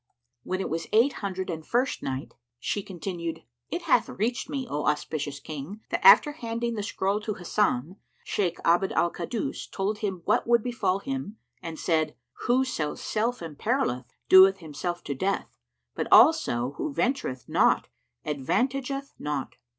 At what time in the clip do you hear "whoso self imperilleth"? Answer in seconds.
12.47-14.07